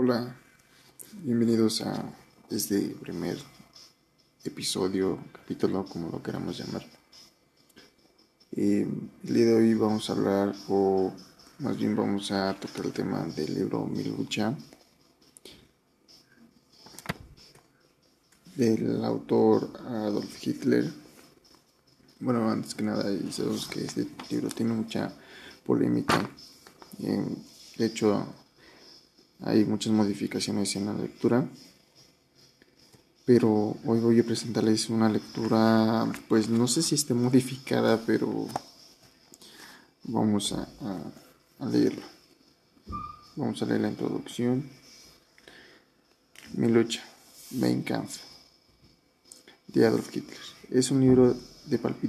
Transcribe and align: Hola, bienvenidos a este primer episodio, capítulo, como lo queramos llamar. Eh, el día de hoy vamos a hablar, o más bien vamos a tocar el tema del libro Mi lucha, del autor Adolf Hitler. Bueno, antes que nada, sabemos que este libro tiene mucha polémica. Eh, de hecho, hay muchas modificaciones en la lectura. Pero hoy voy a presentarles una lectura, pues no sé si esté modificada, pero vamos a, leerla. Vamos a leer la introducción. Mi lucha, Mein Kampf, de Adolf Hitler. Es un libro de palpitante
Hola, 0.00 0.32
bienvenidos 1.24 1.80
a 1.80 2.04
este 2.50 2.94
primer 3.00 3.36
episodio, 4.44 5.18
capítulo, 5.32 5.84
como 5.86 6.08
lo 6.08 6.22
queramos 6.22 6.56
llamar. 6.56 6.86
Eh, 8.52 8.86
el 9.24 9.34
día 9.34 9.46
de 9.46 9.54
hoy 9.56 9.74
vamos 9.74 10.08
a 10.08 10.12
hablar, 10.12 10.54
o 10.68 11.12
más 11.58 11.76
bien 11.76 11.96
vamos 11.96 12.30
a 12.30 12.54
tocar 12.60 12.86
el 12.86 12.92
tema 12.92 13.24
del 13.24 13.52
libro 13.52 13.86
Mi 13.86 14.04
lucha, 14.04 14.56
del 18.54 19.04
autor 19.04 19.68
Adolf 19.84 20.46
Hitler. 20.46 20.92
Bueno, 22.20 22.48
antes 22.48 22.72
que 22.76 22.84
nada, 22.84 23.02
sabemos 23.32 23.66
que 23.66 23.84
este 23.84 24.06
libro 24.30 24.48
tiene 24.50 24.74
mucha 24.74 25.12
polémica. 25.66 26.30
Eh, 27.02 27.36
de 27.78 27.84
hecho, 27.84 28.32
hay 29.40 29.64
muchas 29.64 29.92
modificaciones 29.92 30.74
en 30.76 30.86
la 30.86 30.94
lectura. 30.94 31.48
Pero 33.24 33.76
hoy 33.84 34.00
voy 34.00 34.18
a 34.20 34.24
presentarles 34.24 34.88
una 34.88 35.08
lectura, 35.08 36.10
pues 36.28 36.48
no 36.48 36.66
sé 36.66 36.82
si 36.82 36.94
esté 36.94 37.12
modificada, 37.12 38.00
pero 38.06 38.48
vamos 40.04 40.54
a, 40.54 40.66
leerla. 41.70 42.06
Vamos 43.36 43.60
a 43.60 43.66
leer 43.66 43.82
la 43.82 43.90
introducción. 43.90 44.64
Mi 46.54 46.68
lucha, 46.68 47.04
Mein 47.50 47.82
Kampf, 47.82 48.16
de 49.66 49.84
Adolf 49.84 50.08
Hitler. 50.16 50.38
Es 50.70 50.90
un 50.90 51.00
libro 51.00 51.36
de 51.66 51.78
palpitante 51.78 52.08